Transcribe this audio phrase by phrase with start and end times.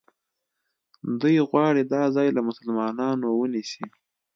[1.19, 3.85] دوی غواړي دا ځای له مسلمانانو ونیسي.